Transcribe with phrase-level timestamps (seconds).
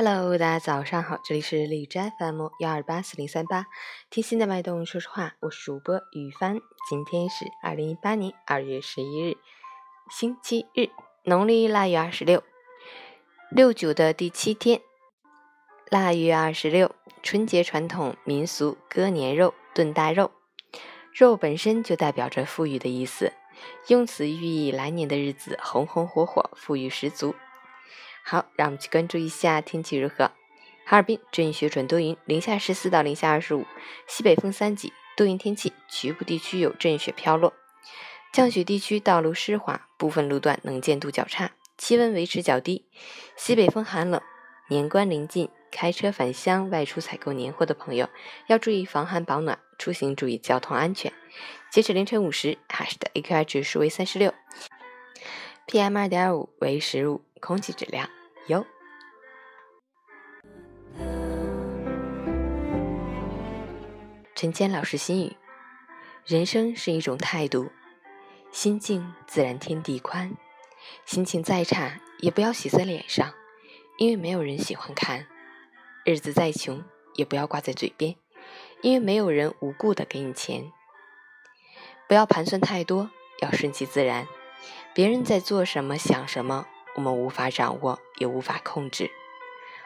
[0.00, 3.66] Hello，大家早上好，这里是荔枝 FM 幺二八四零三八，
[4.10, 6.60] 听心的脉动，说实话，我是主播雨帆。
[6.88, 9.36] 今天是二零一八年二月十一日，
[10.08, 10.90] 星期日，
[11.24, 12.44] 农历腊月二十六，
[13.50, 14.80] 六九的第七天。
[15.90, 20.30] 腊月二十六，春节传统民俗割年肉、炖大肉，
[21.12, 23.32] 肉本身就代表着富裕的意思，
[23.88, 27.34] 用此寓意来年的日子红红火火，富裕十足。
[28.30, 30.30] 好，让我们去关注一下天气如何。
[30.84, 33.64] 哈尔滨阵雪转多云，零下十四到零下二十五，
[34.06, 37.54] 西北风三级，多云天气，局部地区有阵雪飘落。
[38.30, 42.84] 降雪地区道路湿滑，部分路段能见度较差，气温维持较低，
[43.34, 44.20] 西北风寒冷。
[44.68, 48.10] 年关临近，开车返乡、外出采购年货的朋友
[48.48, 51.10] 要注意防寒保暖，出行注意交通安全。
[51.70, 54.34] 截止凌晨五时，哈市的 AQI 指数为三十六
[55.66, 58.10] ，PM 二点五为十五，空气质量。
[58.48, 58.66] 有。
[64.34, 65.36] 陈坚老师心语：
[66.24, 67.70] 人生是一种态度，
[68.50, 70.34] 心静自然天地宽。
[71.04, 73.34] 心情再差，也不要写在脸上，
[73.98, 75.26] 因为没有人喜欢看；
[76.04, 76.84] 日子再穷，
[77.14, 78.14] 也不要挂在嘴边，
[78.80, 80.72] 因为没有人无故的给你钱。
[82.06, 83.10] 不要盘算太多，
[83.42, 84.26] 要顺其自然。
[84.94, 86.66] 别人在做什么，想什么。
[86.98, 89.08] 我们无法掌握，也无法控制。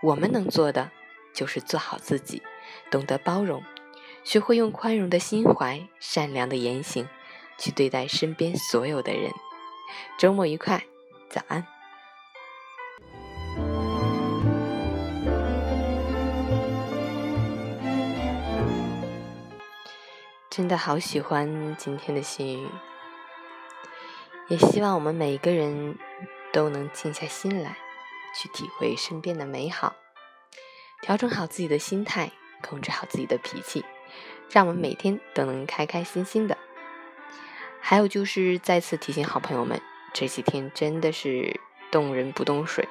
[0.00, 0.90] 我们能做的
[1.34, 2.42] 就是做好自己，
[2.90, 3.62] 懂得包容，
[4.22, 7.06] 学会用宽容的心怀、善良的言行
[7.58, 9.30] 去对待身边所有的人。
[10.16, 10.86] 周末愉快，
[11.28, 11.66] 早安！
[20.48, 22.68] 真的好喜欢今天的心语，
[24.48, 25.98] 也希望我们每一个人。
[26.54, 27.76] 都能静下心来，
[28.32, 29.96] 去体会身边的美好，
[31.02, 32.30] 调整好自己的心态，
[32.62, 33.84] 控制好自己的脾气，
[34.48, 36.56] 让我们每天都能开开心心的。
[37.80, 39.82] 还有就是再次提醒好朋友们，
[40.12, 41.60] 这几天真的是
[41.90, 42.88] 冻人不冻水，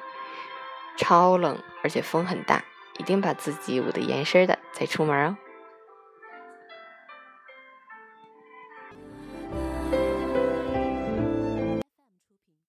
[0.98, 2.62] 超冷，而且风很大，
[2.98, 5.36] 一定把自己捂得严实的再出门哦。